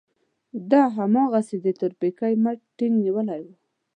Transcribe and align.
ده 0.69 0.81
هماغسې 0.97 1.57
د 1.65 1.67
تورپيکۍ 1.79 2.33
مټ 2.43 2.59
ټينګ 2.77 2.93
نيولی 3.03 3.39
و. 3.45 3.47